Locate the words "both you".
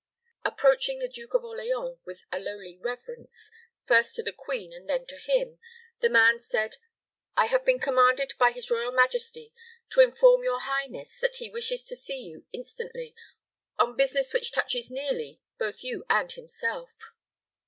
15.59-16.03